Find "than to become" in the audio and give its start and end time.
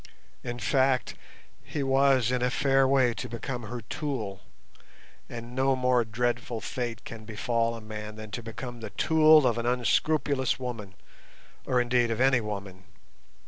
8.15-8.79